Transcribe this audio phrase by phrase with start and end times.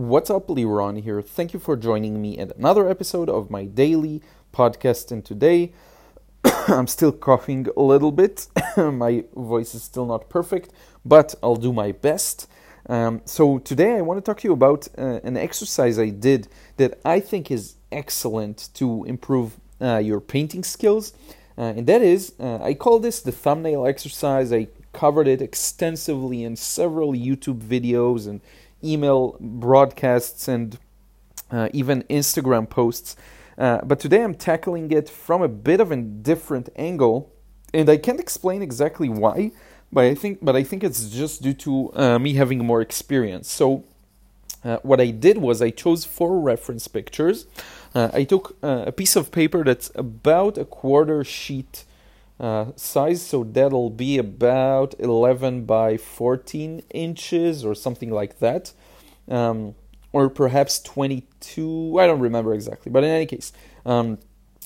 [0.00, 1.20] What's up, Liron here.
[1.20, 5.12] Thank you for joining me at another episode of my daily podcast.
[5.12, 5.74] And today,
[6.68, 8.46] I'm still coughing a little bit.
[8.78, 10.70] my voice is still not perfect,
[11.04, 12.48] but I'll do my best.
[12.88, 16.48] Um, so, today I want to talk to you about uh, an exercise I did
[16.78, 21.12] that I think is excellent to improve uh, your painting skills.
[21.58, 24.50] Uh, and that is, uh, I call this the thumbnail exercise.
[24.50, 28.40] I covered it extensively in several YouTube videos and
[28.82, 30.78] email broadcasts and
[31.50, 33.16] uh, even Instagram posts.
[33.58, 37.32] Uh, but today I'm tackling it from a bit of a different angle,
[37.74, 39.52] and I can't explain exactly why.
[39.92, 43.50] But I think, but I think it's just due to uh, me having more experience.
[43.50, 43.84] So,
[44.64, 47.46] uh, what I did was I chose four reference pictures.
[47.94, 51.84] Uh, I took uh, a piece of paper that's about a quarter sheet
[52.40, 58.72] uh, size, so that'll be about 11 by 14 inches or something like that,
[59.28, 59.74] um,
[60.12, 61.98] or perhaps 22.
[62.00, 63.52] I don't remember exactly, but in any case,
[63.84, 64.18] um,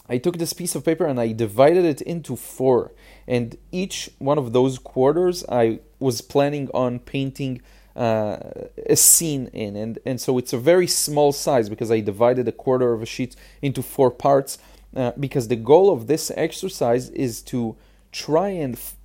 [0.09, 2.93] I took this piece of paper and I divided it into four,
[3.27, 7.61] and each one of those quarters I was planning on painting.
[7.97, 8.51] Uh,
[8.87, 12.53] a scene in, and and so it's a very small size because I divided a
[12.53, 14.59] quarter of a sheet into four parts.
[14.95, 17.77] Uh, because the goal of this exercise is to
[18.13, 18.97] try and f-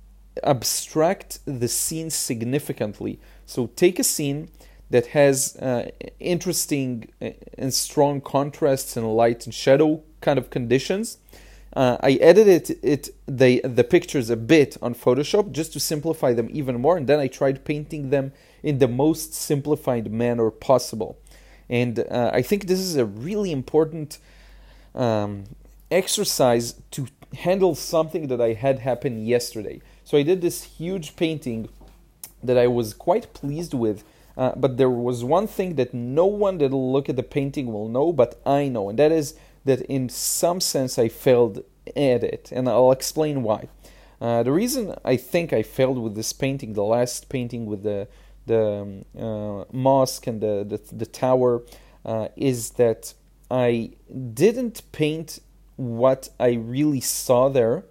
[0.44, 3.18] abstract the scene significantly.
[3.44, 4.50] So take a scene
[4.90, 11.18] that has uh, interesting uh, and strong contrasts and light and shadow kind of conditions.
[11.72, 16.48] Uh, I edited it the the pictures a bit on Photoshop just to simplify them
[16.52, 21.16] even more, and then I tried painting them in the most simplified manner possible.
[21.68, 24.18] And uh, I think this is a really important
[24.96, 25.44] um,
[25.90, 29.80] exercise to handle something that I had happen yesterday.
[30.04, 31.68] So I did this huge painting
[32.42, 34.04] that I was quite pleased with.
[34.36, 37.88] Uh, but there was one thing that no one that'll look at the painting will
[37.88, 42.50] know, but I know, and that is that in some sense I failed at it,
[42.52, 43.68] and I'll explain why.
[44.20, 48.08] Uh, the reason I think I failed with this painting, the last painting with the
[48.46, 51.62] the um, uh, mosque and the the, the tower,
[52.04, 53.12] uh, is that
[53.50, 53.90] I
[54.32, 55.40] didn't paint
[55.80, 57.84] what I really saw there,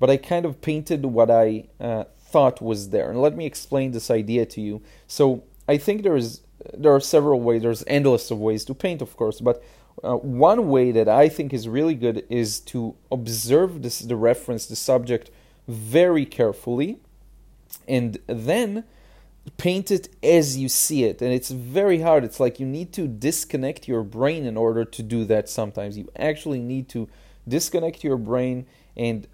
[0.00, 3.10] but I kind of painted what I uh, thought was there.
[3.10, 4.82] And let me explain this idea to you.
[5.06, 6.40] So I think there is
[6.74, 7.62] there are several ways.
[7.62, 9.62] There's endless of ways to paint, of course, but
[10.02, 14.66] uh, one way that I think is really good is to observe this the reference,
[14.66, 15.30] the subject,
[15.68, 16.98] very carefully,
[17.86, 18.84] and then
[19.56, 23.06] paint it as you see it and it's very hard it's like you need to
[23.06, 27.08] disconnect your brain in order to do that sometimes you actually need to
[27.48, 29.26] disconnect your brain and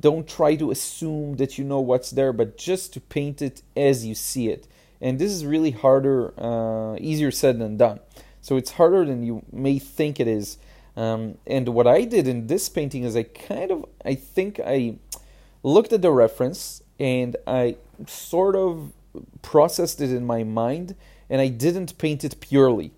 [0.00, 4.06] don't try to assume that you know what's there, but just to paint it as
[4.06, 4.66] you see it.
[5.00, 8.00] And this is really harder, uh, easier said than done.
[8.40, 10.58] So it's harder than you may think it is.
[10.96, 14.96] Um, and what I did in this painting is I kind of, I think I
[15.62, 18.92] looked at the reference and I sort of
[19.42, 20.96] processed it in my mind
[21.28, 22.92] and I didn't paint it purely.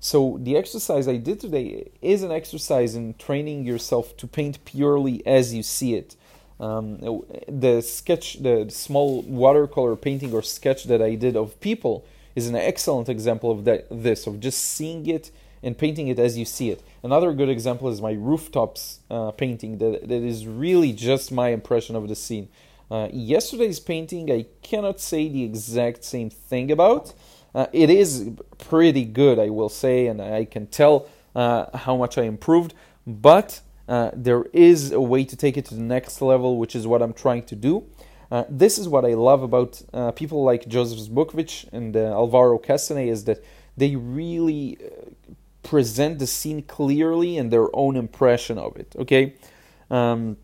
[0.00, 5.26] So the exercise I did today is an exercise in training yourself to paint purely
[5.26, 6.16] as you see it.
[6.58, 6.98] Um,
[7.48, 12.56] the sketch, the small watercolor painting or sketch that I did of people is an
[12.56, 13.86] excellent example of that.
[13.90, 15.30] This of just seeing it
[15.62, 16.82] and painting it as you see it.
[17.02, 21.96] Another good example is my rooftops uh, painting that that is really just my impression
[21.96, 22.48] of the scene.
[22.90, 27.12] Uh, yesterday's painting I cannot say the exact same thing about.
[27.56, 32.18] Uh, it is pretty good, I will say, and I can tell uh, how much
[32.18, 32.74] I improved.
[33.06, 36.86] But uh, there is a way to take it to the next level, which is
[36.86, 37.84] what I'm trying to do.
[38.30, 42.58] Uh, this is what I love about uh, people like Joseph Zbukvic and uh, Alvaro
[42.58, 43.42] Castagnet is that
[43.76, 44.78] they really
[45.62, 48.94] present the scene clearly and their own impression of it.
[48.98, 49.34] Okay.
[49.90, 50.36] Um,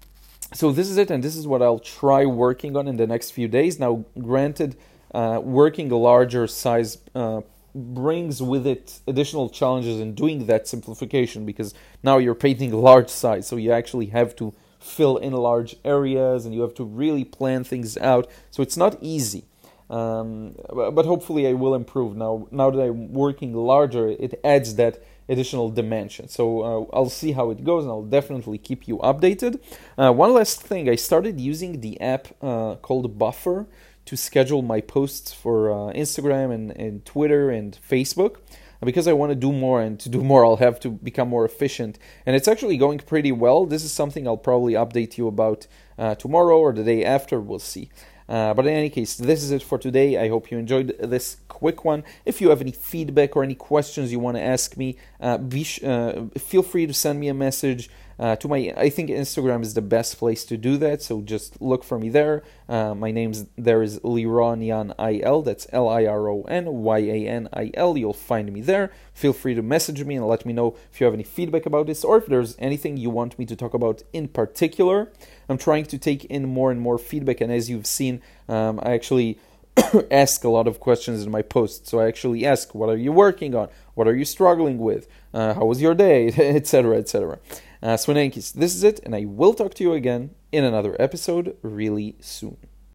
[0.54, 3.32] so this is it, and this is what I'll try working on in the next
[3.32, 3.78] few days.
[3.78, 4.76] Now, granted,
[5.14, 7.42] uh, working a larger size uh,
[7.74, 13.08] brings with it additional challenges in doing that simplification because now you're painting a large
[13.08, 17.24] size, so you actually have to fill in large areas and you have to really
[17.24, 18.28] plan things out.
[18.50, 19.44] So it's not easy.
[19.88, 22.48] Um, but hopefully I will improve now.
[22.50, 26.28] Now that I'm working larger, it adds that additional dimension.
[26.28, 29.60] So uh, I'll see how it goes, and I'll definitely keep you updated.
[29.98, 33.66] Uh, one last thing: I started using the app uh, called Buffer
[34.04, 38.36] to schedule my posts for uh, Instagram and, and Twitter and Facebook.
[38.80, 41.28] And Because I want to do more, and to do more, I'll have to become
[41.28, 41.98] more efficient.
[42.26, 43.64] And it's actually going pretty well.
[43.64, 45.66] This is something I'll probably update you about
[45.96, 47.40] uh, tomorrow or the day after.
[47.40, 47.90] We'll see.
[48.28, 50.18] Uh, but in any case, this is it for today.
[50.18, 52.02] I hope you enjoyed this quick one.
[52.24, 55.64] If you have any feedback or any questions you want to ask me, uh, be
[55.64, 57.90] sh- uh, feel free to send me a message.
[58.18, 61.02] Uh, to my, I think Instagram is the best place to do that.
[61.02, 62.42] So just look for me there.
[62.68, 65.42] Uh, my name's there is Liron I L.
[65.42, 67.96] That's L I R O N Y A N I L.
[67.96, 68.90] You'll find me there.
[69.12, 71.86] Feel free to message me and let me know if you have any feedback about
[71.86, 75.10] this or if there's anything you want me to talk about in particular.
[75.48, 78.92] I'm trying to take in more and more feedback, and as you've seen, um, I
[78.92, 79.38] actually.
[80.10, 81.90] ask a lot of questions in my posts.
[81.90, 83.68] So I actually ask, what are you working on?
[83.94, 85.08] What are you struggling with?
[85.32, 86.28] Uh, how was your day?
[86.36, 86.96] Etc.
[86.96, 87.38] Etc.
[87.82, 92.16] Uh, this is it, and I will talk to you again in another episode really
[92.20, 92.56] soon.